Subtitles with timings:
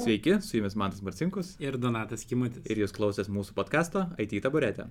[0.00, 2.64] Sveiki, su jumis Mantas Marcinkus ir Donatas Kimutis.
[2.64, 4.86] ir jūs klausės mūsų podkasto IT taburetė.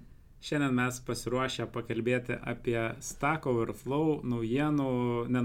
[0.45, 4.91] Šiandien mes pasiruošę pakalbėti apie Stack Overflow naujienų,
[5.33, 5.41] ne,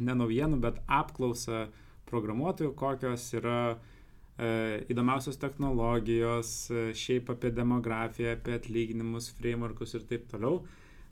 [0.00, 1.66] ne, naujienų, bet apklausą
[2.08, 3.58] programuotojų, kokios yra
[4.38, 10.62] e, įdomiausios technologijos, e, šiaip apie demografiją, apie atlyginimus, frameworkus ir taip toliau.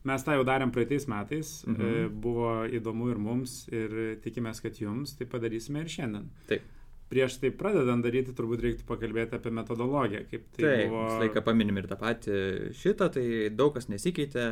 [0.09, 1.77] Mes tą jau darėm praeitais metais, mhm.
[1.77, 1.95] Mhm.
[2.09, 6.31] e, buvo įdomu ir mums ir tikimės, kad jums tai padarysime ir šiandien.
[6.49, 6.65] Taip.
[7.11, 11.07] Prieš tai pradedant daryti, turbūt reiktų pakalbėti apie metodologiją, kaip tai Taip, buvo.
[11.09, 12.37] visą laiką paminim ir tą patį
[12.79, 14.45] šitą, tai daug kas nesikeitė,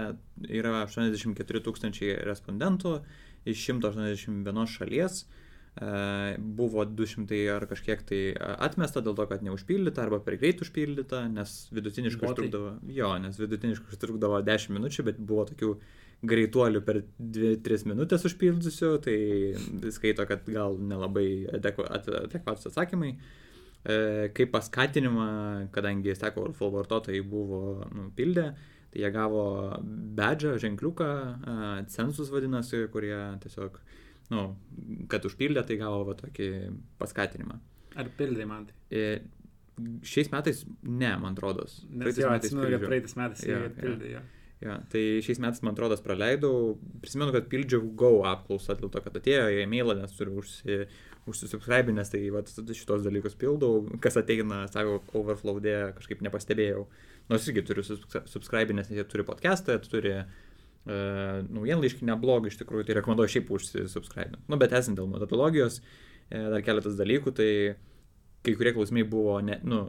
[0.49, 2.97] yra 84 tūkstančiai respondentų
[3.47, 5.21] iš 181 šalies,
[6.39, 11.69] buvo 200 ar kažkiek tai atmesta dėl to, kad neužpildyta arba per greit užpildyta, nes
[11.71, 15.75] vidutiniškai užtrukdavo, jo, nes vidutiniškai užtrukdavo 10 minučių, bet buvo tokių
[16.27, 19.19] greituolių per 2-3 minutės užpildysiu, tai
[19.95, 23.13] skaito, kad gal nelabai adekva- at- adekvatus atsakymai.
[23.87, 28.49] E, Kaip paskatinimą, kadangi Stack Overflow vartotojai buvo nu, pildę,
[28.91, 29.45] tai jie gavo
[30.19, 33.79] badžą, ženkliuką, e, census vadinasi, kurie tiesiog,
[34.35, 34.45] nu,
[35.11, 36.49] kad užpildė, tai gavo va, tokį
[37.01, 37.59] paskatinimą.
[37.99, 38.79] Ar pildai man tai?
[38.93, 39.05] E,
[40.03, 41.69] Šiais metais ne, man atrodo.
[42.01, 43.71] Nes jau atsimenu, kad praeitais metais jau jo.
[43.77, 44.11] pildai.
[44.17, 44.23] Jo.
[44.59, 46.73] Ja, tai šiais metais, man atrodo, praleidau.
[47.05, 50.81] Prisimenu, kad pildžiau Go apklausą dėl to, kad atėjo į e-mailą, nes turiu užsi,
[51.31, 53.85] užsisubscribinęs, tai vat, šitos dalykus pildau.
[54.03, 56.89] Kas ateina, sako, Overflow dėja, kažkaip nepastebėjau.
[57.31, 60.48] Nors irgi turiu subs- subscribinęs, nes jie turi podcastą, turi uh,
[60.87, 64.41] naujienlaiškinę blogą, iš tikrųjų, tai rekomenduoju šiaip užsisubscribinti.
[64.49, 65.83] Nu, bet esant dėl metodologijos,
[66.31, 67.51] e, dar keletas dalykų, tai
[68.47, 69.81] kai kurie klausimai buvo, ne, nu,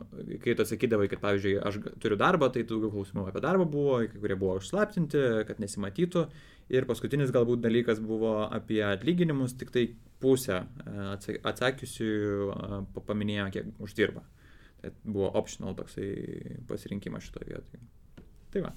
[0.43, 4.19] kai tu atsakydavai, kad, pavyzdžiui, aš turiu darbą, tai daugiau klausimų apie darbą buvo, kai
[4.19, 6.25] kurie buvo užslaptinti, kad nesimatytų.
[6.73, 9.85] Ir paskutinis galbūt dalykas buvo apie atlyginimus, tik tai
[10.21, 14.25] pusę e, atsa- atsakiusių e, pa- paminėjo, kiek uždirba.
[14.79, 16.09] Tai buvo optional toksai
[16.69, 17.81] pasirinkimas šitoje vietoje.
[18.53, 18.73] Tai va.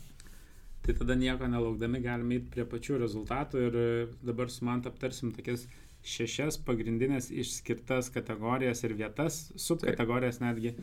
[0.83, 3.87] Tai tada nieko nelaukdami galime eiti prie pačių rezultatų ir e,
[4.27, 5.69] dabar su man aptarsim tokias
[6.03, 10.75] šešias pagrindinės išskirtas kategorijas ir vietas, subkategorijas netgi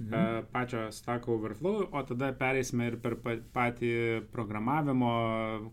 [0.00, 0.14] Mhm.
[0.16, 3.90] e, pačio Stack Overflow, o tada pereisime ir per pa- patį
[4.32, 5.10] programavimo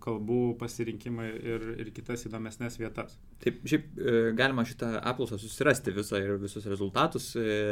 [0.04, 3.16] kalbų pasirinkimą ir, ir kitas įdomesnės vietas.
[3.40, 7.30] Taip, šiaip e, galima šitą apklausą susirasti visą ir visus rezultatus.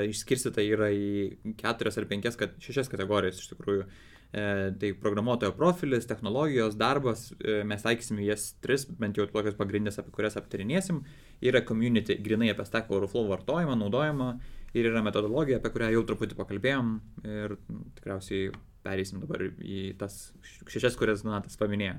[0.07, 3.83] Išskirstyta yra į keturias ar penkias, kad, šešias kategorijas iš tikrųjų.
[3.83, 10.01] E, Tai programuotojo profilis, technologijos, darbas, e, mes taikysime jas tris, bent jau tokias pagrindinės,
[10.01, 10.99] apie kurias aptarinėsim.
[11.45, 14.29] Yra community, grinai apie Stack Overflow vartojimą, naudojimą
[14.75, 16.91] ir yra metodologija, apie kurią jau truputį pakalbėjom
[17.23, 17.55] ir
[17.95, 18.51] tikriausiai
[18.85, 20.19] pereisim dabar į tas
[20.67, 21.95] šešias, kurias Donatas paminėjo.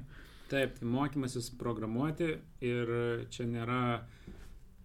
[0.50, 2.93] Taip, tai mokymasis programuoti ir
[3.32, 3.81] čia nėra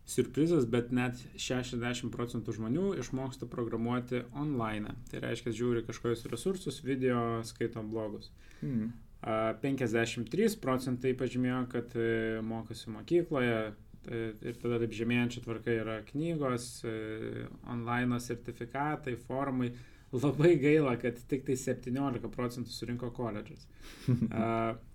[0.05, 4.95] surprizas, bet net 60 procentų žmonių išmoksta programuoti online.
[5.11, 8.31] Tai reiškia, žiūri kažkokius resursus, video, skaito blogus.
[8.61, 8.91] Hmm.
[9.21, 13.61] A, 53 procentai pažymėjo, kad e, mokosi mokykloje
[14.09, 19.71] ir tada taip žemėjančia tvarka yra knygos, e, online sertifikatai, formai.
[20.11, 23.67] Labai gaila, kad tik tai 17 procentų surinko koledžas.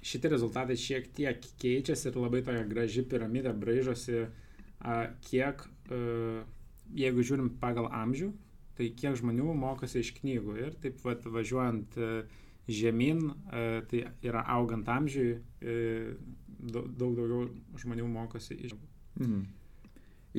[0.00, 4.22] Šitie rezultatai šiek tiek keičiasi ir labai tokia graži piramidė braižosi,
[5.26, 6.44] kiek, e,
[6.96, 8.30] jeigu žiūrim pagal amžių,
[8.78, 10.56] tai kiek žmonių mokosi iš knygų.
[10.56, 12.10] Ir taip vat, važiuojant e,
[12.70, 17.50] žemyn, e, tai yra augant amžiui, daug daug daugiau
[17.80, 18.76] žmonių mokosi iš.
[19.20, 19.48] Mhm.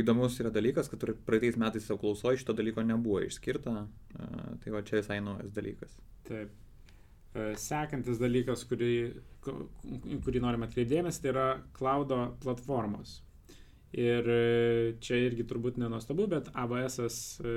[0.01, 3.73] Įdomus yra dalykas, kad praeitais metais apklausoje šito dalyko nebuvo išskirta,
[4.63, 5.97] tai va čia visai naujas dalykas.
[6.29, 6.53] Taip.
[7.31, 8.93] E, Sekantis dalykas, kurį,
[9.45, 11.45] kurį norime atkreipdėmės, tai yra
[11.77, 13.21] cloudo platformos.
[13.95, 14.41] Ir e,
[15.03, 16.97] čia irgi turbūt nenuostabu, bet AWS
[17.43, 17.53] e,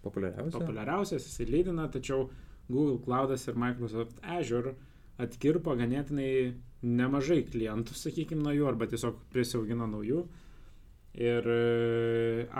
[0.00, 0.56] Populiariausia.
[0.56, 2.30] populiariausias, jisai lydina, tačiau
[2.70, 4.72] Google Cloudas ir Microsoft Azure
[5.20, 10.22] atkirpo ganėtinai nemažai klientų, sakykime, nuo jų, arba tiesiog prisiaugino naujų.
[11.20, 11.44] Ir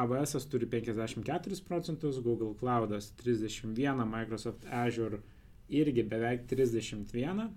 [0.03, 5.23] AWS turi 54 procentus, Google Cloudas 31, Microsoft Azure
[5.71, 7.51] irgi beveik 31.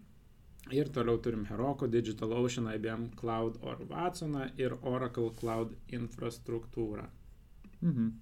[0.71, 7.09] Ir toliau turim Heroku, DigitalOcean, IBM Cloud or Watsoną ir Oracle Cloud infrastruktūrą.
[7.81, 8.13] Mhm.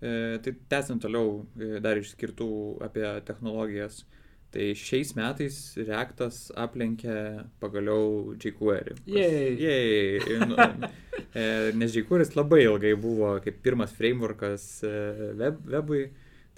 [0.00, 2.48] E, tai tęsiant toliau e, dar išskirtų
[2.86, 4.04] apie technologijas.
[4.50, 7.12] Tai šiais metais Reaktas aplenkė
[7.62, 8.96] pagaliau jQuery.
[9.06, 10.40] Jej.
[10.48, 10.56] Nu,
[11.36, 11.44] e,
[11.76, 14.96] nes jQuery labai ilgai buvo kaip pirmas frameworkas e,
[15.38, 16.08] web, webui.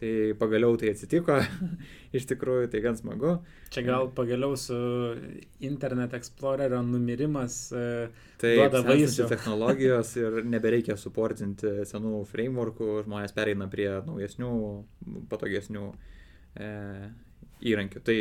[0.02, 1.36] Tai pagaliau tai atsitiko,
[2.16, 3.36] iš tikrųjų tai gan smagu.
[3.70, 4.74] Čia gal pagaliau su
[5.62, 7.58] Internet Explorerio numirimas
[8.42, 9.28] tai duoda vaisių.
[9.30, 14.50] technologijos ir nebereikia suportinti senų frameworkų, žmonės pereina prie naujesnių,
[15.30, 15.84] patogesnių
[16.58, 16.72] e,
[17.70, 18.02] įrankių.
[18.02, 18.18] Tai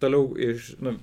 [0.00, 0.96] toliau iš, nu,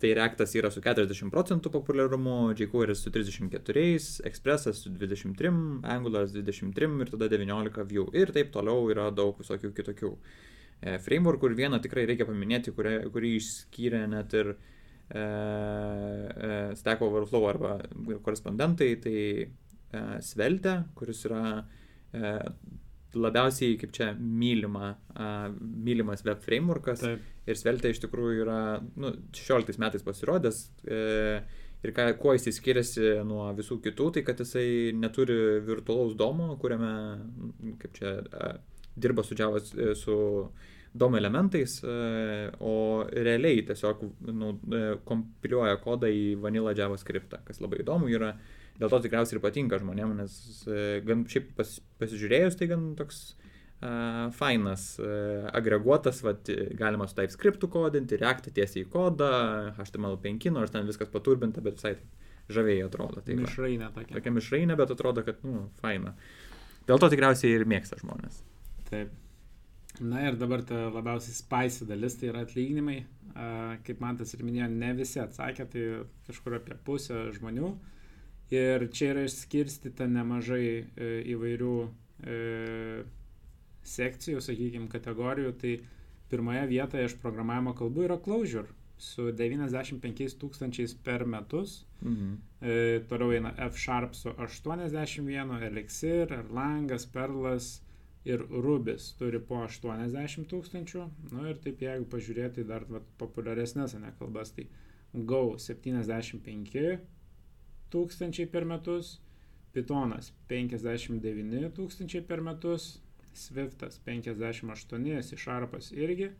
[0.00, 3.84] Tai Reactas yra su 40 procentų populiarumu, jQuery su 34,
[4.28, 5.52] Expressas su 23,
[5.88, 8.10] Angularas 23 ir tada 19 Vue.
[8.20, 11.48] Ir taip toliau yra daug visokių kitokių e, frameworkų.
[11.48, 17.78] Ir vieną tikrai reikia paminėti, kurį, kurį išskyrė net ir e, e, Stack Overflow arba
[18.26, 19.48] korespondentai, tai e,
[20.20, 21.46] Svelte, kuris yra
[22.12, 22.34] e,
[23.16, 27.00] labiausiai, kaip čia, mylima, uh, mylimas web frameworkas.
[27.00, 27.35] Taip.
[27.46, 28.60] Ir Svelte iš tikrųjų yra,
[28.98, 30.62] nu, 16 metais pasirodęs.
[30.82, 31.00] E,
[31.86, 36.94] ir ką, kuo jisai skiriasi nuo visų kitų, tai kad jisai neturi virtualaus domo, kuriame,
[37.82, 40.16] kaip čia, uh, dirba su Java, e, su
[40.96, 42.74] DOM elementais, uh, o
[43.12, 44.54] realiai tiesiog nu,
[45.06, 48.34] kompiliuoja kodą į vanilą JavaScript, kas labai įdomu yra.
[48.76, 50.32] Dėl to tikriausiai ir patinka žmonėm, nes
[50.68, 51.70] e, gan šiaip pas,
[52.00, 53.20] pasižiūrėjus tai gan toks
[54.36, 54.84] fainas,
[55.52, 59.32] agreguotas, vat, galima su TypeScript kodinti, reaktą tiesiai į kodą,
[59.76, 61.96] HTML5, nors ten viskas paturbinta, bet visai
[62.52, 63.22] žaviai atrodo.
[63.26, 64.16] Tai mišrainė tokia.
[64.18, 66.14] Tokia mišrainė, bet atrodo, kad, nu, faina.
[66.86, 68.42] Dėl to tikriausiai ir mėgsta žmonės.
[68.90, 69.14] Taip.
[70.00, 72.98] Na ir dabar ta labiausiai spicy dalis, tai yra atlyginimai.
[73.86, 75.84] Kaip man tas ir minėjo, ne visi atsakė, tai
[76.28, 77.72] kažkur apie pusę žmonių.
[78.54, 82.36] Ir čia yra išskirstyta nemažai e, įvairių e,
[83.86, 85.52] sekcijų, sakykime, kategorijų.
[85.60, 85.76] Tai
[86.30, 88.68] pirmoje vietoje iš programavimo kalbų yra Clojure
[88.98, 91.84] su 95 tūkstančiais per metus.
[92.00, 92.36] Mhm.
[92.60, 92.76] E,
[93.08, 97.76] toliau eina F Sharp su 81, Elixir, Erlangas, Perlas
[98.26, 101.04] ir Rubis turi po 80 tūkstančių.
[101.30, 104.66] Na nu, ir taip jeigu pažiūrėti dar vat, populiaresnės ne kalbas, tai
[105.14, 106.98] Go 75
[107.92, 109.20] tūkstančiai per metus,
[109.72, 112.96] Pythonas 59 tūkstančiai per metus,
[113.36, 116.30] Swiftas 58, C Sharpas irgi,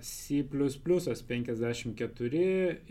[0.00, 2.40] C++ 54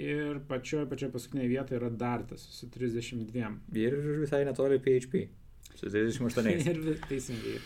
[0.01, 3.51] ir pačioje pačioje paskutinėje vietoje yra Dartas su 32.
[3.77, 5.27] Ir visai netoli PHP
[5.75, 6.49] su 38.
[6.71, 7.59] ir teisingai.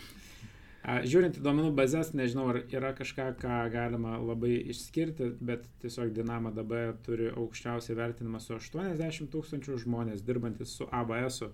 [0.84, 6.74] Žiūrint į duomenų bazės, nežinau, ar yra kažką, ką galima labai išskirti, bet tiesiog DynamoDB
[7.06, 11.40] turi aukščiausiai vertinimą su 80 tūkstančių žmonės dirbantis su ABS.
[11.40, 11.48] -u.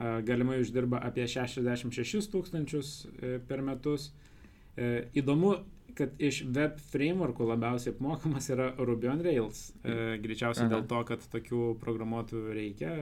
[0.00, 4.08] Galimai uždirba apie 66 tūkstančius e, per metus.
[4.76, 5.52] E, įdomu,
[5.98, 9.66] kad iš web frameworkų labiausiai apmokamas yra Ruby on Rails.
[9.84, 10.72] E, greičiausiai Aha.
[10.72, 12.94] dėl to, kad tokių programuotojų reikia.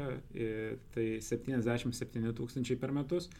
[0.96, 3.30] Tai 77 tūkstančiai per metus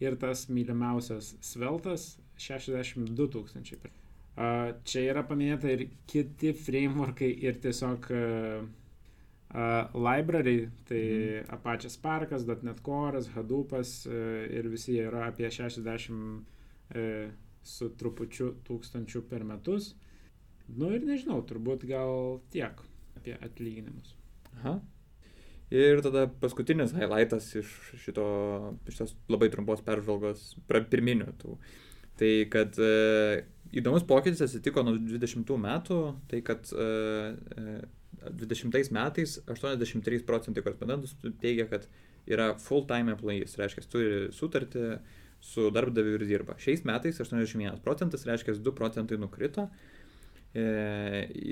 [0.00, 3.90] ir tas mylimiausias sveltas 62 tūkstančiai.
[4.40, 8.06] Uh, čia yra paminėta ir kiti frameworkai ir tiesiog
[9.50, 11.48] library, tai mm.
[11.56, 17.32] Apache Sparkas, .NET Core, Hadoopas uh, ir visi jie yra apie 60 uh,
[17.62, 19.94] su trupučiu tūkstančių per metus.
[20.70, 22.78] Nu ir nežinau, turbūt gal tiek
[23.18, 24.14] apie atlyginimus.
[24.60, 24.78] Aha.
[25.70, 27.70] Ir tada paskutinis highlightas iš
[28.02, 28.24] šito,
[28.90, 31.54] šitos labai trumpos peržvalgos, pirminių tų.
[32.18, 33.44] Tai kad e,
[33.78, 36.00] įdomus pokytis atsitiko nuo 20 metų,
[36.30, 36.88] tai kad e,
[38.28, 41.86] 20 e, metais 83 procentai korespondentų teigia, kad
[42.30, 44.84] yra full-time employees, reiškia, turi sutartį
[45.40, 46.58] su darbdaviu ir dirba.
[46.60, 49.70] Šiais metais 81 procentas, reiškia, 2 procentai nukrito.
[50.50, 50.64] E,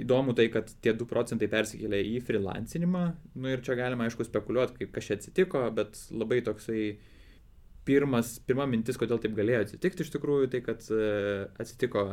[0.02, 3.04] įdomu tai, kad tie 2 procentai persikėlė į freelancinimą.
[3.38, 6.82] Nu ir čia galima, aišku, spekuliuoti, kaip kas čia atsitiko, bet labai toksai
[7.88, 12.10] pirmas, pirma mintis, kodėl taip galėjo atsitikti iš tikrųjų, tai kad e, atsitiko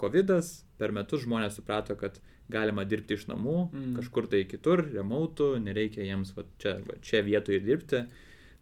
[0.00, 0.32] COVID,
[0.80, 2.16] per metus žmonės suprato, kad
[2.52, 3.90] galima dirbti iš namų, mm.
[3.98, 8.04] kažkur tai kitur, remautų, nereikia jiems va, čia, va, čia vietoje dirbti.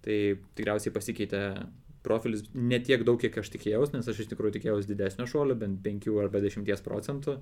[0.02, 0.18] Tai
[0.58, 1.42] tikriausiai pasikeitė
[2.02, 5.82] profilis ne tiek daug, kiek aš tikėjausi, nes aš iš tikrųjų tikėjausi didesnio šuolio, bent
[5.84, 7.38] 5 arba 10 procentų.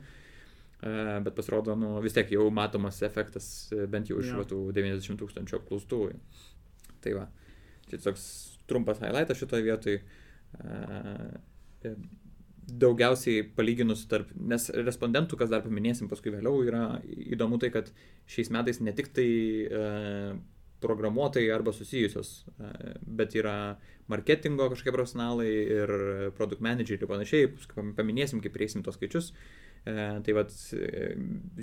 [0.81, 4.45] Bet pasirodo, nu, vis tiek jau matomas efektas, e, bent jau iš ja.
[4.49, 5.99] tų 90 tūkstančių apklaustų.
[7.05, 7.27] Tai va,
[7.91, 8.25] čia toks
[8.71, 10.01] trumpas highlightas šitoje vietoje.
[12.81, 17.91] Daugiausiai palyginus tarp, nes respondentų, kas dar paminėsim paskui vėliau, yra įdomu tai, kad
[18.31, 19.31] šiais metais ne tik tai
[19.67, 20.35] uh,
[20.81, 23.57] programuotojai arba susijusios, uh, bet yra
[24.11, 25.95] marketingo kažkokie profesionalai ir
[26.39, 27.51] produkt manageriai ir panašiai,
[27.99, 29.33] paminėsim, kaip prieisim tos skaičius.
[29.85, 29.93] E,
[30.25, 31.15] tai vad e,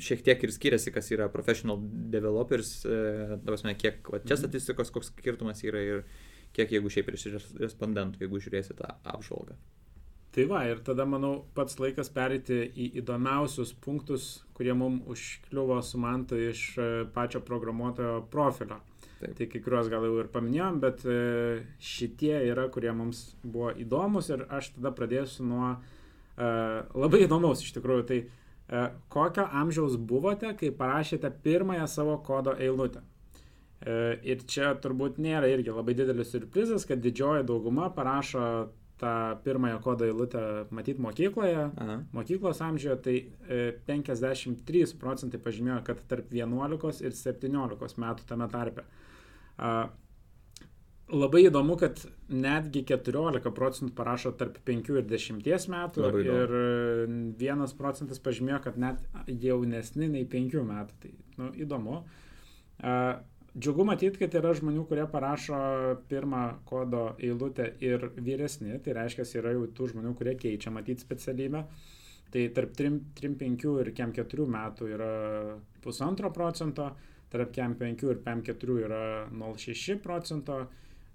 [0.02, 1.78] šiek tiek ir skiriasi, kas yra professional
[2.14, 4.42] developers, e, prasme, kiek va, čia mhm.
[4.42, 6.02] statistikos, koks skirtumas yra ir
[6.58, 7.28] kiek jeigu šiaip iš
[7.62, 9.60] respondentų, jeigu žiūrėsi tą apžvalgą.
[10.38, 15.98] Tai va, ir tada, manau, pats laikas perėti į įdomiausius punktus, kurie mums užkliuvo su
[15.98, 18.78] mantu iš e, pačio programuotojo profilio.
[19.18, 19.34] Taip.
[19.40, 21.18] Tai kai kuriuos gal jau ir paminėjom, bet e,
[21.82, 27.74] šitie yra, kurie mums buvo įdomus ir aš tada pradėsiu nuo uh, labai įdomaus iš
[27.80, 28.08] tikrųjų.
[28.14, 33.02] Tai uh, kokio amžiaus buvote, kai parašėte pirmąją savo kodo eilutę?
[33.02, 38.44] Uh, ir čia turbūt nėra irgi labai didelis surprizas, kad didžioji dauguma parašo
[38.98, 42.00] tą pirmąją kodo eilutę matyti mokykloje, Aha.
[42.14, 43.16] mokyklos amžiuje, tai
[43.86, 48.86] 53 e, procentai pažymėjo, kad tarp 11 ir 17 metų tame tarpe.
[51.08, 56.58] Labai įdomu, kad netgi 14 procentų parašo tarp 5 ir 10 metų ir
[57.40, 61.00] 1 procentas pažymėjo, kad net jaunesni nei 5 metų.
[61.06, 62.02] Tai nu, įdomu.
[63.58, 65.58] Džiugu matyti, kad yra žmonių, kurie parašo
[66.12, 71.64] pirmą kodo eilutę ir vyresni, tai reiškia, yra jau tų žmonių, kurie keičia matyti specialybę.
[72.34, 75.12] Tai tarp 3-5 ir 4 metų yra
[75.82, 76.92] pusantro procento,
[77.34, 80.60] tarp 5 ir 4 yra 0,6 procento.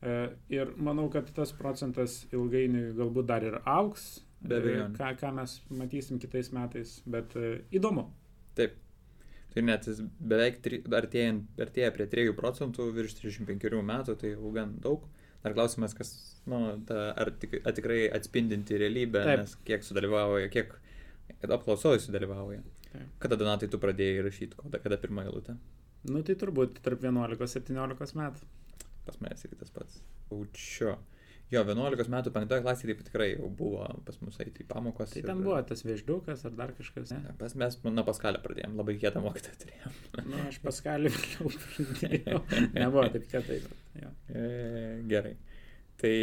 [0.02, 0.16] E,
[0.50, 4.88] ir manau, kad tas procentas ilgainiui galbūt dar ir auks, abejo.
[4.96, 8.08] Ką, ką mes matysim kitais metais, bet e, įdomu.
[8.58, 8.74] Taip,
[9.52, 10.62] Tai net jis beveik
[10.96, 15.04] artėjant, artėja prie 3 procentų virš 35 metų, tai jau gan daug.
[15.42, 16.12] Dar klausimas, kas,
[16.46, 19.42] nu, ta, ar, tik, ar tikrai atspindinti realybę, Taip.
[19.42, 20.70] nes kiek sudalyvauja, kiek
[21.48, 22.62] apklausoje sudalyvauja.
[22.92, 23.08] Taip.
[23.24, 25.56] Kada Donatai tu pradėjai rašyti, kada, kada pirmą eilutę?
[26.08, 28.48] Nu tai turbūt tarp 11-17 metų.
[29.06, 29.98] Pas manęs irgi tas pats.
[30.34, 30.96] Aučio.
[31.52, 35.12] Jo, 11 metų 5 klasė tai tikrai jau buvo pas mus eiti į pamokos.
[35.12, 35.44] Tai ten ir...
[35.44, 37.34] buvo tas vieždukas ar dar kažkas, ne?
[37.40, 39.98] pas, mes nuo paskalę pradėjom, labai kietą mokytą turėjom.
[40.32, 42.42] Na, aš paskalį vėliau pradėjau.
[42.78, 43.60] Nebuvo taip kietai.
[44.00, 44.46] E,
[45.12, 45.36] gerai.
[46.02, 46.16] Tai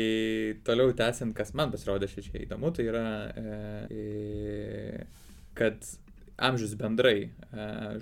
[0.68, 3.06] toliau tęsiant, kas man pasirodė šičia įdomu, tai yra,
[3.38, 5.06] e,
[5.56, 5.86] kad
[6.50, 7.32] amžius bendrai e,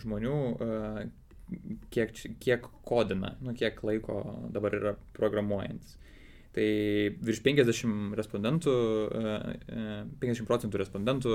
[0.02, 1.06] žmonių, e,
[1.94, 4.24] kiek, kiek kodina, nu, kiek laiko
[4.56, 6.00] dabar yra programuojantis.
[6.58, 6.70] Tai
[7.22, 8.72] virš 50 respondentų,
[9.14, 11.34] 50 e, e, procentų respondentų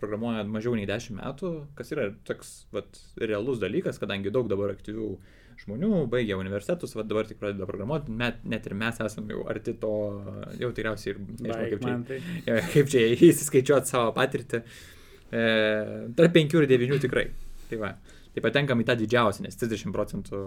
[0.00, 5.12] programuoja mažiau nei 10 metų, kas yra toks vat, realus dalykas, kadangi daug dabar aktyvių
[5.60, 9.76] žmonių baigia universitetus, vat, dabar tik pradeda programuoti, net, net ir mes esame jau arti
[9.78, 9.94] to,
[10.58, 12.58] jau tikriausiai ir nežinau, kaip čia, tai.
[12.74, 14.64] kaip čia įsiskaičiuoti savo patirtį.
[15.30, 15.46] E,
[16.18, 17.28] tarp 5 ir 9 tikrai.
[17.70, 17.94] Tai va.
[18.34, 20.38] Tai patenkam į tą didžiausią, nes 30 procentų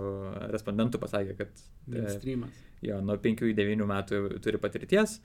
[0.51, 1.51] respondentų pasakė, kad...
[1.87, 2.63] E, Mainstreamas.
[2.83, 5.21] Jo, nuo 5 iki 9 metų turi patirties.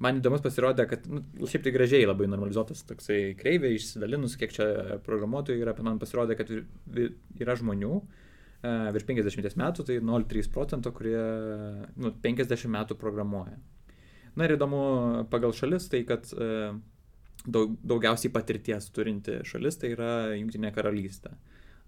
[0.00, 4.66] Man įdomus pasirodė, kad nu, šiaip tai gražiai labai normalizuotas toksai kreivė, išsidalinus, kiek čia
[5.04, 11.20] programuotojų yra, man pasirodė, kad yra žmonių, e, virš 50 metų, tai 0,3 procento, kurie
[12.00, 13.58] nu, 50 metų programuoja.
[14.36, 14.80] Na ir įdomu
[15.32, 16.72] pagal šalis, tai kad e,
[17.44, 21.36] daug, daugiausiai patirties turinti šalis tai yra Junktinė karalystė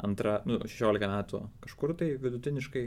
[0.04, 2.84] antra, nu, 16 metų kažkur tai vidutiniškai,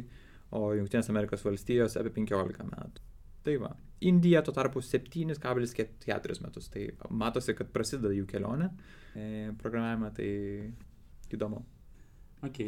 [0.57, 3.07] o Junktinės Amerikos valstijos apie 15 metų.
[3.45, 3.71] Tai va.
[4.05, 6.69] Indija tuo tarpu 7,4 metus.
[6.73, 8.69] Tai matosi, kad prasideda jų kelionė
[9.13, 10.29] e, programavime, tai
[11.33, 11.61] įdomu.
[12.45, 12.61] Ok.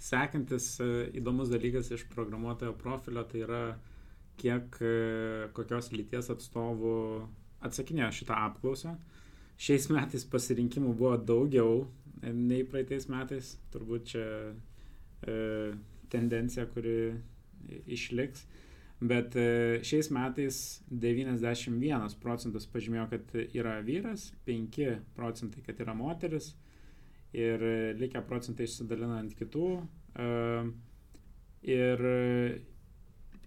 [0.00, 0.88] Sekantis e,
[1.20, 3.62] įdomus dalykas iš programuotojo profilio tai yra,
[4.40, 4.94] kiek e,
[5.56, 6.94] kokios lyties atstovų
[7.66, 8.94] atsakinėjo šitą apklausą.
[9.60, 11.82] Šiais metais pasirinkimų buvo daugiau
[12.22, 13.54] nei praeitais metais.
[13.72, 14.24] Turbūt čia
[15.24, 15.36] e,
[16.12, 17.14] tendencija, kuri
[17.90, 18.46] išliks.
[19.00, 20.58] Bet e, šiais metais
[20.92, 26.52] 91 procentas pažymėjo, kad yra vyras, 5 procentai, kad yra moteris
[27.32, 27.62] ir
[27.96, 29.70] likę procentai išsidalina ant kitų.
[30.20, 30.28] E,
[31.70, 32.04] ir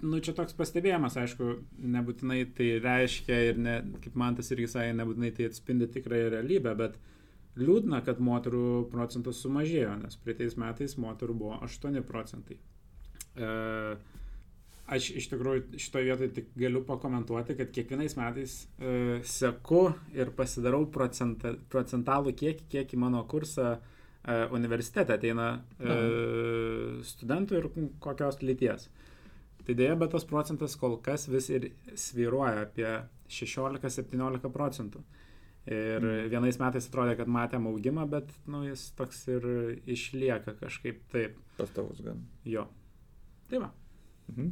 [0.03, 1.53] nu, čia toks pastebėjimas, aišku,
[1.93, 6.73] nebūtinai tai reiškia ir, ne, kaip man tas irgi sakė, nebūtinai tai atspindi tikrąją realybę,
[6.79, 7.13] bet uh,
[7.59, 12.57] Liūdna, kad moterų procentas sumažėjo, nes praeitais metais moterų buvo 8 procentai.
[13.37, 13.49] E,
[14.93, 19.85] aš iš tikrųjų šitoje vietoje tik galiu pakomentuoti, kad kiekvienais metais e, seku
[20.17, 23.79] ir pasidarau procenta, procentalų kiekį, kiek į mano kursą e,
[24.57, 25.97] universitete ateina e,
[27.05, 27.71] studentų ir
[28.03, 28.89] kokios lyties.
[29.63, 32.89] Tai dėja, bet tas procentas kol kas vis ir sviruoja apie
[33.31, 35.03] 16-17 procentų.
[35.63, 36.27] Ir mm.
[36.33, 39.45] vienais metais atrodė, kad matėm augimą, bet nu, jis toks ir
[39.87, 41.37] išlieka kažkaip taip.
[41.55, 42.19] Pastovus gan.
[42.47, 42.65] Jo.
[43.47, 43.69] Tai va.
[44.33, 44.49] Mhm.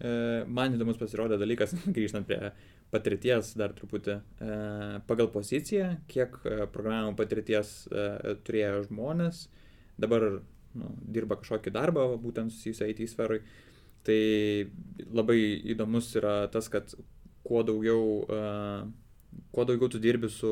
[0.00, 0.12] E,
[0.48, 2.52] man įdomus pasirodė dalykas, grįžtant prie
[2.92, 4.18] patirties dar truputį.
[4.20, 4.54] E,
[5.08, 9.46] pagal poziciją, kiek e, programavimo patirties e, turėjo žmonės,
[10.00, 10.26] dabar
[10.76, 13.40] nu, dirba kažkokį darbą, būtent susijusią IT sferai.
[14.04, 14.20] Tai
[15.12, 15.38] labai
[15.72, 16.92] įdomus yra tas, kad
[17.44, 18.86] kuo daugiau uh,
[19.50, 20.50] kuo daugiau tu dirbi su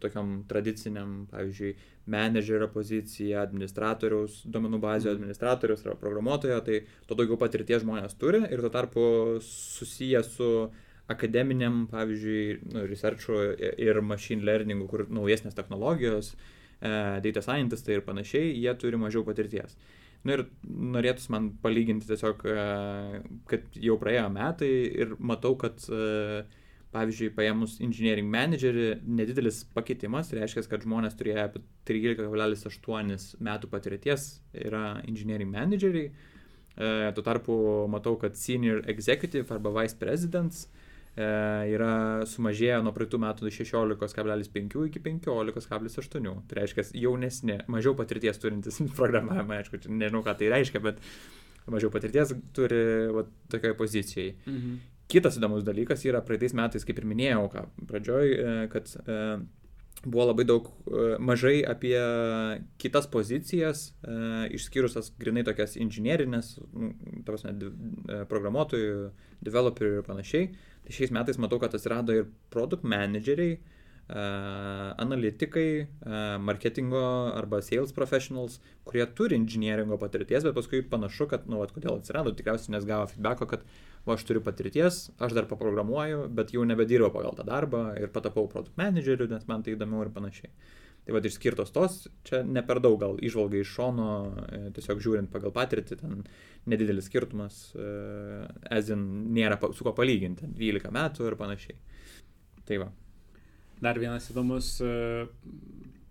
[0.00, 1.74] tokiam tradiciniam, pavyzdžiui,
[2.12, 5.18] menedžerio pozicija, administratoriaus, duomenų bazio mhm.
[5.18, 9.06] administratoriaus ar programuotojo, tai tuo daugiau patirties žmonės turi ir tuo tarpu
[9.44, 10.50] susiję su
[11.12, 16.32] akademiniam, pavyzdžiui, nu, researchu ir machine learningu, kur naujesnės technologijos,
[16.80, 19.76] e, data scientistai ir panašiai, jie turi mažiau patirties.
[20.24, 20.44] Na nu, ir
[20.94, 24.72] norėtųsi man palyginti tiesiog, e, kad jau praėjo metai
[25.04, 26.44] ir matau, kad e,
[26.94, 28.86] pavyzdžiui, paėmus engineering managerį,
[29.18, 36.12] nedidelis pakeitimas, tai reiškia, kad žmonės turėjo apie 13,8 metų patirties, yra engineering manageriai.
[36.74, 37.56] E, tuo tarpu
[37.90, 40.64] matau, kad senior executive arba vice presidents
[41.14, 41.26] e,
[41.74, 46.32] yra sumažėję nuo praeitų metų 16,5 iki 15,8.
[46.50, 51.02] Tai reiškia, jaunesnė, mažiau patirties turintis programavimą, aišku, nežinau, ką tai reiškia, bet
[51.70, 52.82] mažiau patirties turi
[53.14, 54.34] va, tokioje pozicijoje.
[54.46, 54.82] Mhm.
[55.10, 59.18] Kitas įdomus dalykas yra praeitais metais, kaip ir minėjau, ką pradžioj, e, kad e,
[60.04, 61.92] buvo labai daug, e, mažai apie
[62.80, 63.90] kitas pozicijas,
[64.56, 66.94] išskyrus tas grinai tokias inžinierinės, nu,
[67.28, 67.52] prasme,
[68.32, 69.12] programuotojų,
[69.44, 70.50] developerių ir panašiai.
[70.84, 73.60] Tai šiais metais matau, kad atsirado ir produkt manageriai,
[75.00, 75.86] analitikai,
[76.44, 77.00] marketingo
[77.32, 82.34] arba sales professionals, kurie turi inžinieringo patirties, bet paskui panašu, kad, nu, vat, kodėl atsirado,
[82.36, 83.64] tikriausiai nes gavo feedbacko, kad
[84.04, 88.48] va, aš turiu patirties, aš dar paprogramuoju, bet jau nebedirbu pagal tą darbą ir patapau
[88.52, 90.52] produkt manageriu, nes man tai įdomiau ir panašiai.
[91.04, 94.10] Tai vad išskirtos tos, čia ne per daug gal išvalgai iš šono,
[94.48, 96.22] e, tiesiog žiūrint pagal patirtį, ten
[96.70, 97.58] nedidelis skirtumas,
[98.72, 99.02] ezin
[99.36, 101.76] nėra su ko palyginti, 12 metų ir panašiai.
[102.64, 102.88] Tai va.
[103.84, 105.26] Dar vienas įdomus e,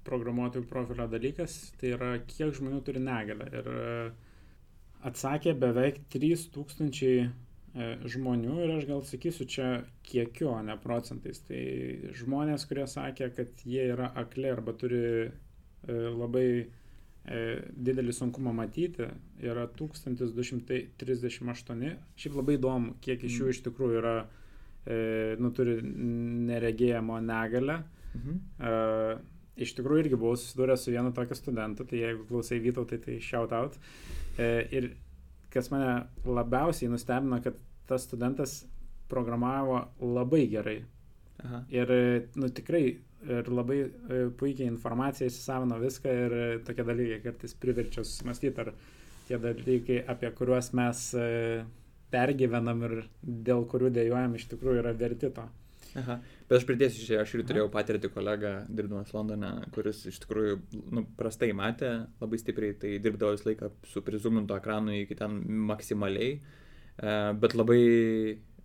[0.05, 3.49] programuotojų profilio dalykas, tai yra kiek žmonių turi negalę.
[3.49, 3.87] Ir e,
[5.09, 7.33] atsakė beveik 3000 E,
[7.73, 9.67] žmonių ir aš gal sakysiu čia
[10.05, 11.39] kiekiu, o ne procentais.
[11.47, 11.61] Tai
[12.19, 15.31] žmonės, kurie sakė, kad jie yra akli arba turi e,
[16.13, 16.65] labai e,
[17.73, 19.07] didelį sunkumą matyti,
[19.41, 21.97] yra 1238.
[22.13, 23.51] Šiaip labai įdomu, kiek iš jų mm.
[23.55, 24.17] iš tikrųjų yra,
[25.39, 27.77] nu, turi neregėjimo negalę.
[28.13, 28.33] Mhm.
[29.63, 33.55] Iš tikrųjų irgi buvau susidūręs su vienu tokiu studentu, tai jeigu klausai Vytautai, tai shout
[33.55, 33.77] out.
[34.35, 34.91] Ir
[35.53, 35.93] kas mane
[36.25, 38.63] labiausiai nustebino, kad tas studentas
[39.11, 40.79] programavo labai gerai.
[41.43, 41.63] Aha.
[41.73, 41.91] Ir,
[42.39, 42.83] nu, tikrai,
[43.27, 46.35] ir labai e, puikiai informaciją įsisavino viską ir
[46.67, 48.71] tokie dalykai kartais priverčia susimastyti, ar
[49.27, 51.27] tie dalykai, apie kuriuos mes e,
[52.13, 55.45] pergyvenam ir dėl kurių dėjojam, iš tikrųjų yra verti to.
[55.99, 56.17] Aha.
[56.47, 60.55] Bet aš pridėsiu čia, aš ir turėjau patirti kolegą, dirbdamas Londone, kuris iš tikrųjų
[60.95, 65.37] nu, prastai matė, labai stipriai, tai dirbdavo visą laiką su prizumintu ekranu iki ten
[65.69, 67.83] maksimaliai, e, bet labai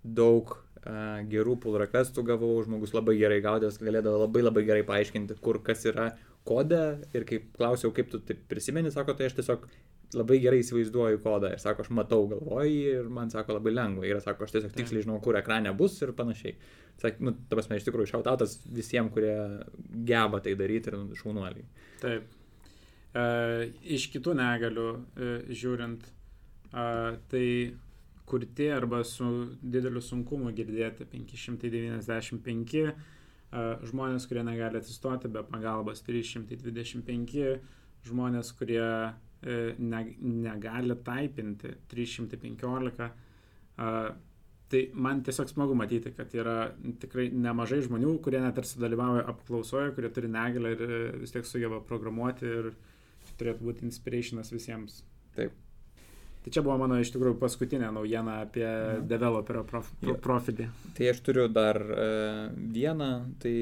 [0.03, 0.97] daug e,
[1.35, 5.85] gerų pull requestų gavau, žmogus labai gerai gaudęs, galėdavo labai labai gerai paaiškinti, kur kas
[5.91, 6.15] yra
[6.49, 9.69] kode ir kaip klausiau, kaip tu tai prisimeni, sako, tai aš tiesiog
[10.17, 14.21] labai gerai įsivaizduoju kodą ir sako, aš matau galvoj ir man sako labai lengva ir
[14.25, 16.57] sako, aš tiesiog tiksliai žinau, kur ekrane bus ir panašiai.
[16.99, 19.37] Sak, nu, ta prasme, iš tikrųjų šautautas visiems, kurie
[20.09, 21.67] geba tai daryti ir šaunuoliai.
[22.01, 22.33] Taip.
[23.15, 23.27] E,
[23.99, 25.29] iš kitų negalių e,
[25.61, 26.09] žiūrint,
[26.73, 26.89] e,
[27.31, 27.45] tai
[28.29, 29.29] kurti arba su
[29.63, 32.91] dideliu sunkumu girdėti 595, e,
[33.93, 37.47] žmonės, kurie negali atsistoti be pagalbos 325,
[38.09, 38.85] žmonės, kurie
[39.43, 43.11] ne, negali taipinti 315.
[44.69, 46.57] Tai man tiesiog smagu matyti, kad yra
[47.01, 51.49] tikrai nemažai žmonių, kurie net ir sudalyvauja apklausoje, kurie turi negalę ir e, vis tiek
[51.49, 52.69] sugeba programuoti ir
[53.41, 55.01] turėtų būti inspirationas visiems.
[55.39, 55.57] Taip.
[56.45, 59.09] Tai čia buvo mano iš tikrųjų paskutinė naujiena apie mhm.
[59.11, 60.69] developerio prof, pro, profilį.
[60.97, 63.11] Tai aš turiu dar uh, vieną,
[63.43, 63.57] tai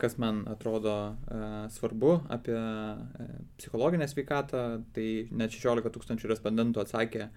[0.00, 4.62] kas man atrodo uh, svarbu apie uh, psichologinę sveikatą,
[4.96, 7.28] tai net 16 tūkstančių respondentų atsakė,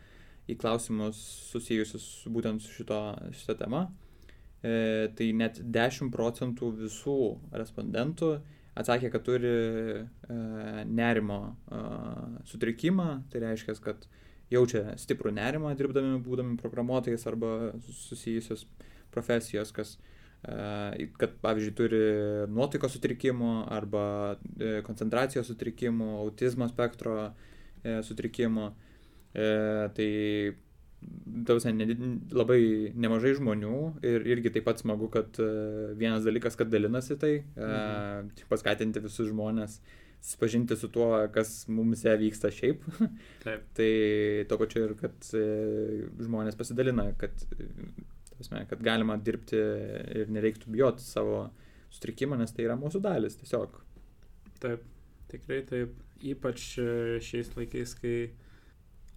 [0.50, 1.18] į klausimus
[1.52, 3.02] susijusius būtent su šito,
[3.38, 3.88] šitą temą.
[4.60, 7.20] E, tai net 10 procentų visų
[7.56, 8.34] respondentų
[8.80, 10.04] atsakė, kad turi e,
[10.84, 11.84] nerimo e,
[12.50, 14.04] sutrikimą, tai reiškia, kad
[14.54, 18.66] jaučia stiprų nerimą dirbdami, būdami programuotojais arba susijusios
[19.14, 19.96] profesijos, kas,
[20.44, 22.02] e, kad pavyzdžiui turi
[22.54, 28.72] nuotaikos sutrikimų arba e, koncentracijos sutrikimų, autizmo spektro e, sutrikimų.
[29.30, 30.06] Tai
[31.46, 31.86] tausia, ne,
[32.34, 33.76] labai nemažai žmonių
[34.10, 35.38] ir irgi taip pat smagu, kad
[36.00, 38.32] vienas dalykas, kad dalinasi tai, mhm.
[38.50, 39.78] paskatinti visus žmonės
[40.22, 42.84] susipažinti su tuo, kas mums vyksta šiaip.
[43.46, 43.66] Taip.
[43.78, 43.92] tai
[44.50, 45.46] to pačiu ir, kad e,
[46.20, 47.34] žmonės pasidalina, kad,
[48.36, 49.60] tasme, kad galima dirbti
[50.22, 51.48] ir nereiktų bijoti savo
[51.94, 53.80] sutrikimą, nes tai yra mūsų dalis tiesiog.
[54.64, 54.86] Taip,
[55.32, 55.98] tikrai taip.
[56.20, 56.90] Ypač e,
[57.24, 58.16] šiais laikais, kai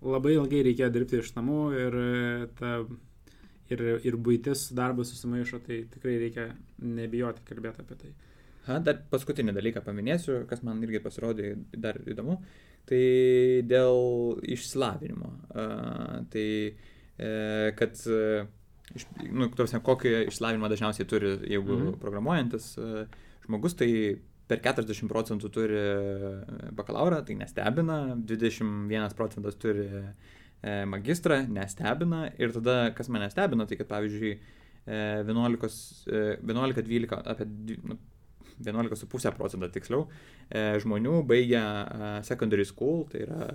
[0.06, 2.76] labai ilgai reikia dirbti iš namų ir, e, ta,
[3.74, 8.12] ir, ir būtis darbu susimaišo, tai tikrai reikia nebijoti kalbėti apie tai.
[8.66, 12.38] Ha, dar paskutinį dalyką paminėsiu, kas man irgi pasirodė dar įdomu.
[12.86, 13.02] Tai
[13.70, 13.98] dėl
[14.54, 15.30] išsilavinimo.
[15.50, 18.46] Uh, tai uh, kad uh,
[18.94, 21.98] iš, nu, tarsi, kokį išsilavinimą dažniausiai turi, jeigu mm -hmm.
[22.02, 22.84] programuojantis uh,
[23.46, 23.90] žmogus, tai
[24.46, 25.82] per 40 procentų turi
[26.76, 30.02] bakalaurą, tai nestebina, 21 procentas turi uh,
[30.86, 34.38] magistrą, nestebina ir tada, kas mane stebina, tai kad pavyzdžiui
[34.86, 37.46] 11-12, apie
[37.86, 37.96] nu,
[38.58, 40.06] 11,5 procentą tiksliau,
[40.84, 41.64] žmonių baigia
[42.26, 43.48] secondary school, tai yra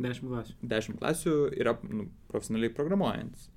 [0.00, 0.58] 10 klasių.
[0.74, 3.50] 10 klasių yra nu, profesionaliai programuojantis.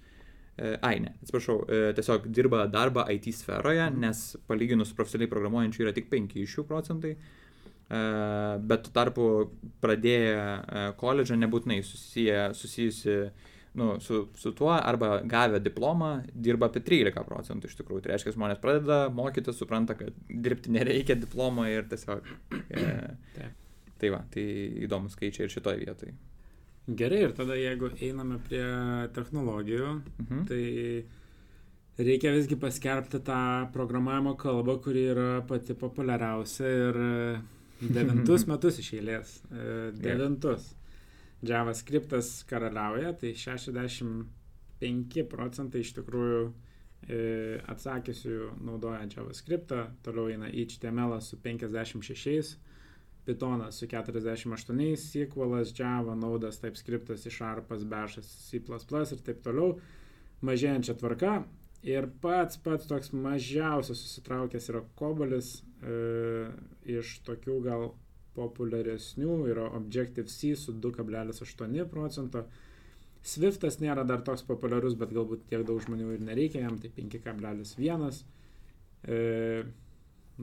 [0.85, 1.63] Ai, ne, atsiprašau,
[1.97, 4.03] tiesiog dirba darbą IT sferoje, mm.
[4.03, 7.15] nes palyginus profesionaliai programuojančių yra tik 5 iš jų procentai,
[7.89, 9.25] bet tuo tarpu
[9.81, 13.17] pradėję koledžą nebūtinai susiję, susijusi
[13.73, 18.03] nu, su, su tuo arba gavę diplomą dirba apie 13 procentų iš tikrųjų.
[18.03, 22.29] Tai reiškia, žmonės pradeda mokyti, supranta, kad dirbti nereikia diplomo ir tiesiog...
[22.69, 22.85] E,
[24.03, 24.45] tai va, tai
[24.85, 26.13] įdomus skaičiai ir šitoje vietoje.
[26.83, 28.63] Gerai, ir tada jeigu einame prie
[29.15, 29.89] technologijų,
[30.25, 30.45] mhm.
[30.49, 33.41] tai reikia visgi paskelbti tą
[33.73, 37.01] programavimo kalbą, kuri yra pati populiariausia ir
[37.97, 39.37] devintus metus iš eilės.
[39.49, 40.69] E, devintus.
[40.69, 40.82] Yeah.
[41.43, 47.17] JavaScriptas karaliauja, tai 65 procentai iš tikrųjų e,
[47.71, 52.55] atsakysiu naudoja JavaScriptą, toliau eina HTML su 56,
[53.25, 59.77] Pythonas su 48, SQL'as, Java, Naudas, TypeScriptas, Sharpas, Bashas, C++ ir taip toliau.
[60.43, 61.37] Mažėjančia tvarka.
[61.87, 66.51] Ir pats pats toks mažiausias susitraukęs yra Kobolis e,
[66.97, 67.89] iš tokių gal
[68.35, 72.45] populiaresnių yra Objective-C su 2,8 procento.
[73.23, 78.23] Swiftas nėra dar toks populiarus, bet galbūt tiek daug žmonių ir nereikia jam, tai 5,1.
[79.03, 79.19] E,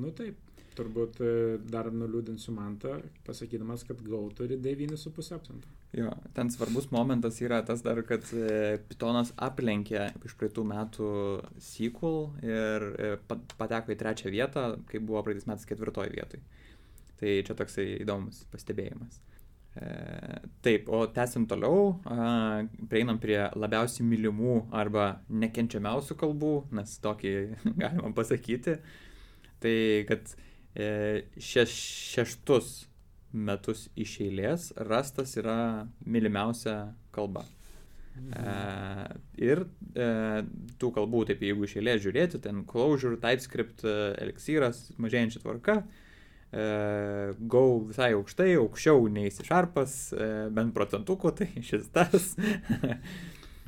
[0.00, 0.38] nu taip,
[0.79, 1.35] turbūt e,
[1.70, 5.76] dar nuliūdinsiu mantą, pasakydamas, kad Go turi 9,5 procento.
[5.96, 11.09] Jo, ten svarbus momentas yra tas dar, kad e, Pythonas aplenkė iš praeitų metų
[11.59, 13.12] SQL ir e,
[13.59, 16.44] pateko į trečią vietą, kai buvo praeitais metais ketvirtoji vietoj.
[17.20, 19.20] Tai čia toksai įdomus pastebėjimas.
[19.76, 21.92] E, taip, o tęsim toliau,
[22.90, 27.35] prieinam prie labiausiai mylimų arba nekenčiamiausių kalbų, nes tokį
[27.83, 28.80] galima pasakyti.
[29.61, 29.76] Tai
[30.09, 30.35] kad
[30.74, 30.90] e,
[31.37, 31.76] šeš,
[32.16, 32.72] šeštus
[33.30, 37.44] metus iš eilės rastas yra mylimiausia kalba.
[38.20, 38.59] E,
[39.38, 39.66] ir
[40.80, 45.83] tų kalbų, taip jeigu iš eilės žiūrėti, ten Clojure, TypeScript, Elixyras, mažėjančia tvarka,
[46.52, 52.34] e, e, Go visai aukštai, aukščiau nei Sharpas, e, bent procentukų, tai šis tas.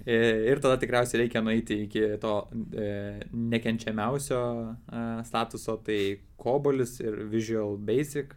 [0.03, 0.16] E,
[0.51, 2.33] ir tada tikriausiai reikia nueiti iki to
[2.75, 2.87] e,
[3.31, 4.40] nekenčiamiausio
[4.73, 5.99] e, statuso, tai
[6.42, 8.35] Kobolis ir Visual Basic.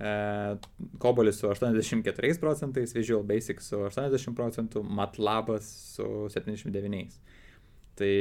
[0.00, 0.12] E,
[1.02, 5.68] Kobolis su 84 procentais, Visual Basic su 80 procentų, MATLABas
[5.98, 7.18] su 79.
[7.94, 8.14] Tai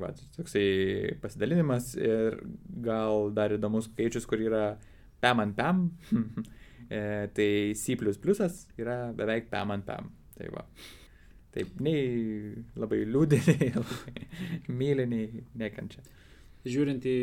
[0.00, 2.38] va, toksai pasidalinimas ir
[2.86, 4.62] gal dar įdomus skaičius, kur yra
[5.20, 5.82] PAM ant PAM,
[6.88, 7.00] e,
[7.34, 7.96] tai C
[8.78, 10.10] yra beveik PAM ant PAM.
[10.38, 10.64] Tai va.
[11.54, 14.26] Taip, nei labai liūdė, nei labai
[14.68, 16.04] myli, nei nekančia.
[16.68, 17.18] Žiūrint į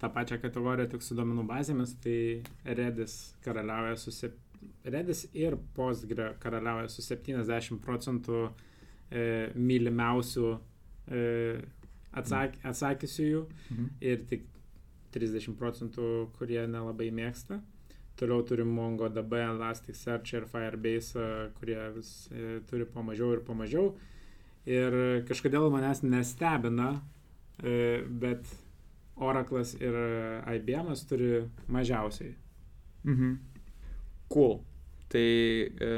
[0.00, 2.18] tą pačią kategoriją tik su domenų bazėmis, tai
[2.64, 4.40] Redis karaliauja su sep...
[4.84, 10.48] Redis ir Postgre karaliauja su 70 procentų e, mylimiausių
[11.12, 11.22] e,
[12.16, 13.88] atsak, atsakysiųjų mhm.
[14.10, 14.48] ir tik
[15.14, 17.60] 30 procentų, kurie nelabai mėgsta.
[18.18, 21.24] Toliau turim MongoDB, Elasticsearch ir Firebase,
[21.58, 23.94] kurie vis e, turi po mažiau ir po mažiau.
[24.70, 24.94] Ir
[25.28, 26.92] kažkodėl manęs nestebina,
[27.58, 28.46] e, bet
[29.14, 29.98] Oracle'as ir
[30.56, 32.34] IBM'as turi mažiausiai.
[33.04, 33.34] Mhm.
[34.30, 34.62] Cool.
[35.08, 35.26] Tai
[35.88, 35.90] e,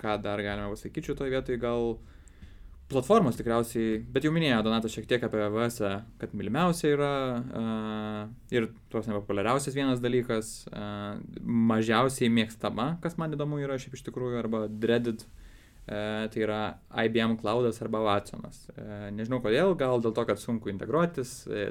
[0.00, 1.98] ką dar galime pasakyti šitoje vietoje, gal
[2.90, 5.78] platformos tikriausiai, bet jau minėjo Donatas šiek tiek apie AWS,
[6.20, 8.22] kad mylimiausia yra uh,
[8.54, 11.20] ir tuos nepopuliariausias vienas dalykas, uh,
[11.70, 16.60] mažiausiai mėgstama, kas man įdomu yra šiaip iš tikrųjų, arba dreaded, uh, tai yra
[17.04, 18.64] IBM Cloudas arba Watsonas.
[18.74, 21.70] Uh, nežinau kodėl, gal dėl to, kad sunku integruotis, uh,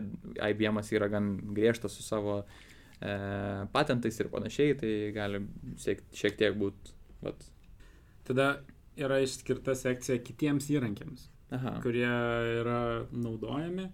[0.49, 5.43] IBM yra gan griežtas su savo uh, patentais ir panašiai, tai gali
[5.83, 6.95] siek, šiek tiek būti.
[8.29, 8.53] Tada
[8.99, 11.79] yra išskirta sekcija kitiems įrankiams, Aha.
[11.83, 12.13] kurie
[12.59, 12.79] yra
[13.11, 13.89] naudojami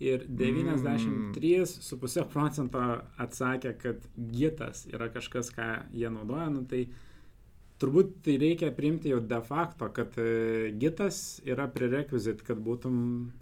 [0.00, 2.80] ir 93,5 procento
[3.20, 3.96] atsakė, kad
[4.32, 6.86] gitas yra kažkas, ką jie naudoja, nu, tai
[7.80, 12.94] turbūt tai reikia priimti jau de facto, kad e, gitas yra prerequisit, kad būtum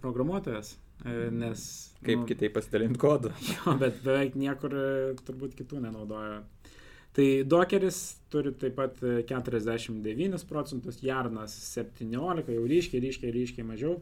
[0.03, 0.77] programuotojas.
[0.99, 1.59] E, nes,
[2.03, 3.31] Kaip nu, kitaip pasidalinti kodą.
[3.53, 4.87] Jo, bet beveik niekur e,
[5.27, 6.41] turbūt kitų nenaudoja.
[7.13, 13.95] Tai Dockeris turi taip pat 49 procentus, Jarnas 17, jau ryškiai, ryškiai, ryškiai mažiau.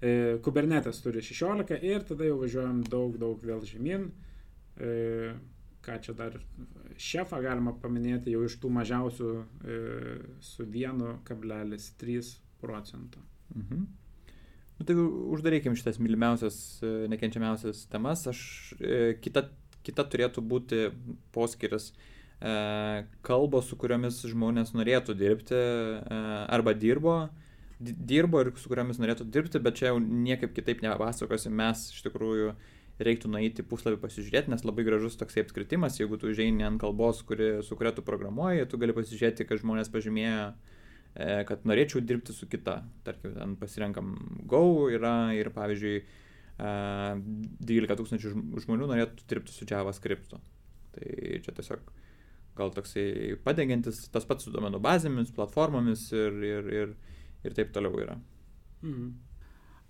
[0.00, 4.08] E, Kubernetes turi 16 ir tada jau važiuojam daug, daug vėl žemyn.
[4.80, 5.34] E,
[5.84, 6.40] ką čia dar
[6.98, 9.78] šefą galima paminėti jau iš tų mažiausių e,
[10.40, 13.20] su 1,3 procento.
[13.54, 13.86] Mhm.
[14.76, 18.26] Nu, tai uždarykim šitas mylimiausias, e, nekenčiamiausias temas.
[18.32, 18.40] Aš,
[18.80, 19.46] e, kita,
[19.84, 20.82] kita turėtų būti
[21.32, 26.20] poskiris e, kalbos, su kuriomis žmonės norėtų dirbti e,
[26.52, 27.18] arba dirbo.
[27.24, 27.46] E,
[27.80, 32.54] dirbo ir su kuriomis norėtų dirbti, bet čia jau niekaip kitaip nepasakosi, mes iš tikrųjų
[33.06, 37.58] reiktų nueiti puslapį pasižiūrėti, nes labai gražus toksai apskritimas, jeigu tu žaini ant kalbos, kuri,
[37.66, 40.46] su kuria tu programuoji, tu gali pasižiūrėti, kad žmonės pažymėjo,
[41.12, 42.78] e, kad norėčiau dirbti su kita.
[43.04, 44.16] Tarkim, ten pasirenkam
[44.48, 46.72] Go yra ir pavyzdžiui, e,
[47.68, 50.32] 12 tūkstančių žmonių norėtų dirbti su JavaScript.
[50.96, 51.12] Tai
[51.44, 51.84] čia tiesiog
[52.56, 56.96] gal toksai padengiantis tas pats su duomenų bazėmis, platformomis ir, ir, ir
[57.46, 58.18] ir taip toliau yra.
[58.82, 59.14] Mhm.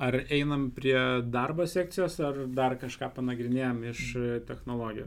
[0.07, 0.98] Ar einam prie
[1.33, 4.02] darbo sekcijos, ar dar kažką panagrinėjom iš
[4.44, 5.07] technologijų?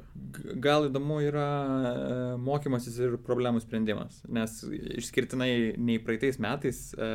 [0.63, 4.63] Gal įdomu yra e, mokymasis ir problemų sprendimas, nes
[4.97, 7.11] išskirtinai nei praeitais metais e,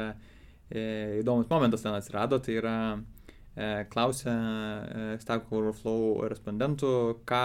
[0.70, 0.84] e,
[1.24, 2.78] įdomus momentas ten atsirado, tai yra
[3.86, 4.32] klausia
[5.22, 6.88] Stack Overflow respondentų,
[7.22, 7.44] ką,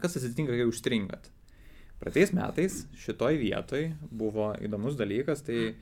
[0.00, 1.28] kas atsitinka, kai užstringat.
[2.00, 5.72] Praeitais metais šitoj vietoj buvo įdomus dalykas, tai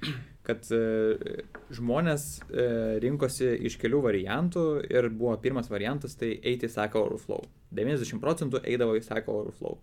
[0.48, 1.44] kad e,
[1.76, 2.64] žmonės e,
[3.04, 7.44] rinkosi iš kelių variantų ir buvo pirmas variantas tai eiti į Stack Overflow.
[7.70, 9.78] 90 procentų eidavo į Stack Overflow.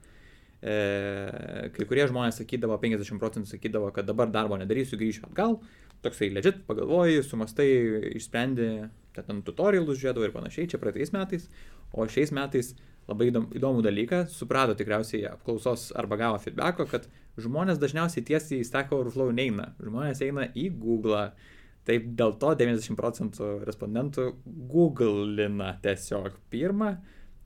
[0.60, 0.76] E,
[1.71, 5.60] kai kurie žmonės sakydavo, 50 procentų sakydavo, kad dabar darbo nedarysiu, grįšiu atgal.
[6.04, 7.69] Toksai legit, pagalvoji, sumastai,
[8.17, 8.69] išsprendi,
[9.15, 11.48] ten tutorialus žiūrėdavo ir panašiai, čia praeitais metais.
[11.95, 12.74] O šiais metais
[13.10, 17.08] labai įdomų dalyką, suprato tikriausiai apklausos arba gavo feedbacko, kad
[17.41, 21.28] žmonės dažniausiai tiesiai į Stack Overflow neina, žmonės eina į Google.
[21.86, 24.32] Taip dėl to 90 procentų respondentų
[24.72, 26.96] googlina tiesiog pirmą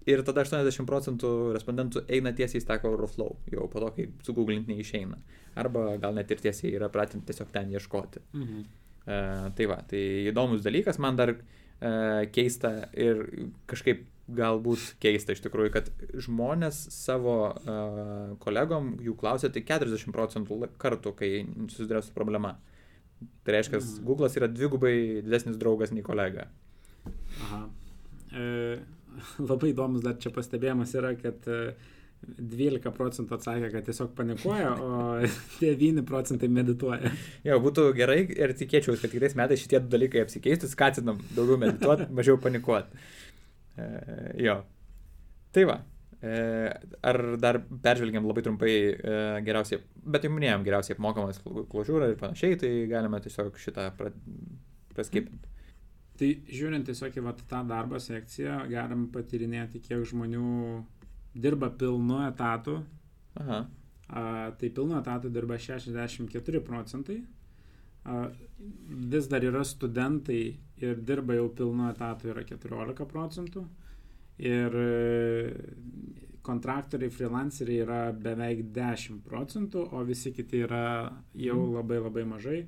[0.08, 4.36] ir tada 80 procentų respondentų eina tiesiai į Stack Overflow, jau po to, kai su
[4.38, 5.20] googlinti neišeina.
[5.60, 8.24] Arba gal net ir tiesiai yra pratinti tiesiog ten ieškoti.
[8.36, 8.70] Mhm.
[9.10, 13.24] Uh, tai va, tai įdomus dalykas, man dar uh, keista ir
[13.68, 14.04] kažkaip
[14.36, 15.90] galbūt keista iš tikrųjų, kad
[16.26, 21.32] žmonės savo uh, kolegom jų klausia tik 40 procentų kartų, kai
[21.68, 22.58] susiduria su problema.
[23.44, 24.08] Tai reiškia, mm.
[24.08, 26.48] Google'as yra dvigubai didesnis draugas nei kolega.
[27.44, 27.62] Aha.
[28.32, 28.44] E,
[29.50, 31.74] labai įdomus dar čia pastebėjimas yra, kad e,
[32.20, 34.90] 12 procentų atsakė, kad tiesiog panikuoja, o
[35.64, 37.12] 9 procentai medituoja.
[37.48, 42.40] Jo, būtų gerai ir tikėčiau, kad kitais metais šitie dalykai apsikeistų, skatinam daugiau medituoti, mažiau
[42.42, 43.08] panikuoti.
[43.80, 44.60] E, jo.
[45.56, 45.78] Tai va.
[46.20, 46.32] E,
[47.02, 49.14] ar dar peržvelgiam labai trumpai e,
[49.46, 54.12] geriausiai, bet jau minėjom geriausiai apmokamas kložūrą ir panašiai, tai galime tiesiog šitą pra,
[54.92, 55.56] praskipinti.
[56.20, 60.50] Tai žiūrint tiesiog į vat, tą darbo sekciją, galim patirinėti, kiek žmonių
[61.40, 62.82] dirba pilnu etatu.
[63.40, 63.62] Aha.
[64.10, 64.24] A,
[64.60, 67.22] tai pilnu etatu dirba 64 procentai.
[69.12, 70.42] Vis dar yra studentai
[70.84, 73.64] ir dirba jau pilnu etatu yra 14 procentų.
[74.40, 75.54] Ir e,
[76.48, 80.84] kontraktoriai, freelanceriai yra beveik 10 procentų, o visi kiti yra
[81.36, 81.74] jau mhm.
[81.76, 82.60] labai labai mažai.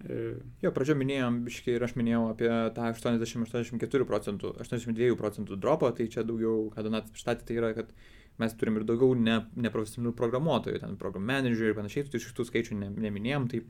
[0.00, 0.18] E,
[0.64, 6.08] jo, pradžio minėjom, biškai ir aš minėjau apie tą 80-84 procentų, 82 procentų dropą, tai
[6.12, 7.92] čia daugiau, ką Donatas pristatė, tai yra, kad
[8.40, 12.78] mes turim ir daugiau ne, neprofesionalių programuotojų, ten program managerių ir panašiai, tai šitų skaičių
[12.80, 13.62] ne, neminėjom, tai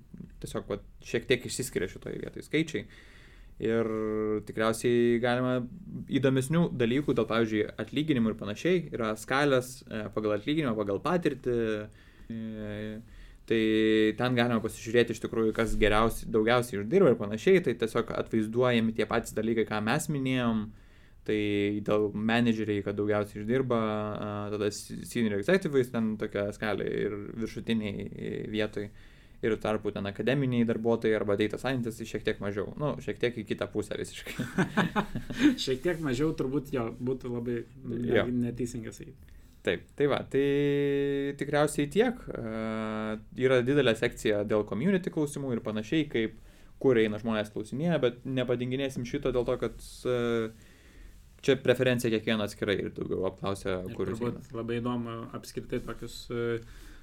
[0.42, 2.84] tiesiog va, šiek tiek išsiskiria šitoje vietoje skaičiai.
[3.60, 3.88] Ir
[4.48, 5.58] tikriausiai galima
[6.08, 11.56] įdomesnių dalykų, dėl, pavyzdžiui, atlyginimų ir panašiai, yra skalės e, pagal atlyginimą, pagal patirtį.
[12.32, 12.78] E,
[13.50, 13.60] tai
[14.16, 17.60] ten galima pasižiūrėti iš tikrųjų, kas geriausiai, daugiausiai uždirba ir panašiai.
[17.66, 20.64] Tai tiesiog atvaizduojami tie patys dalykai, ką mes minėjom.
[21.30, 21.38] Tai
[21.86, 23.78] dėl manageriai, kad daugiausiai uždirba,
[24.50, 28.88] tada senior executives ten tokia skalė ir viršutiniai vietoj
[29.46, 32.72] ir tarpu ten akademiniai darbuotojai arba data scientistai šiek tiek mažiau.
[32.80, 34.34] Nu, šiek tiek į kitą pusę visiškai.
[35.64, 39.38] šiek tiek mažiau turbūt jo būtų labai ne, neteisingas sakyti.
[39.64, 40.44] Taip, tai va, tai
[41.40, 42.20] tikriausiai tiek.
[42.32, 46.36] Uh, yra didelė sekcija dėl community klausimų ir panašiai, kaip
[46.80, 50.69] kur eina žmonės klausinėje, bet nepadinginėsim šito dėl to, kad uh,
[51.42, 56.22] čia preferencija kiekvieno atskirai ir daugiau apklausia, Ir kur jūs turbūt labai įdomu apskritai tokius
[56.30, 56.60] e,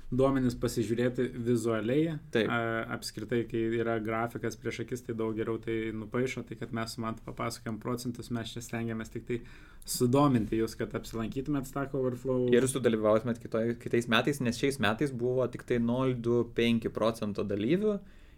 [0.07, 2.13] duomenis pasižiūrėti vizualiai.
[2.31, 2.51] Taip.
[2.95, 7.03] Apskritai, kai yra grafikas prieš akis, tai daug geriau tai nupaišo, tai kad mes su
[7.03, 9.41] man papasakėm procentus, mes čia stengiamės tik tai
[9.87, 12.47] sudominti jūs, kad apsilankytumėt Stack Overflow.
[12.55, 17.97] Ir sudalyvautumėt kitoj- kitais metais, nes šiais metais buvo tik tai 0,25 procento dalyvių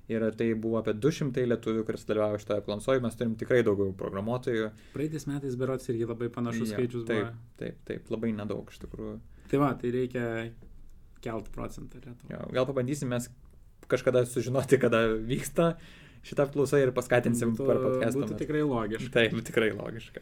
[0.09, 4.71] ir tai buvo apie 200 lietuvių, kuris dalyvavo šitoje apklausoje, mes turim tikrai daugiau programuotojų.
[4.95, 7.35] Praeitais metais berots irgi labai panašus Jo, skaičius taip, buvo.
[7.61, 9.19] taip, taip, labai nedaug iš tikrųjų.
[9.51, 10.25] Tai va, tai reikia
[11.21, 12.29] kelt procentą Lietuvą.
[12.33, 13.29] Jo, gal pabandysim mes
[13.89, 15.73] kažkada sužinoti, kada vyksta
[16.25, 18.25] šitą apklausą ir paskatinsim Būtų- per podcastą.
[18.25, 19.11] Būtų tikrai logiška.
[19.15, 20.21] Taip, tikrai logiška.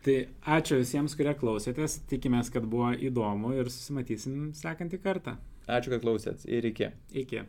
[0.00, 0.16] Tai
[0.56, 1.98] ačiū visiems, kurie klausėtės.
[2.08, 5.36] Tikimės, kad buvo įdomu ir susimatysim sekantį kartą.
[5.68, 6.88] Ačiū, kad klausėt ir iki.
[7.12, 7.42] Iki.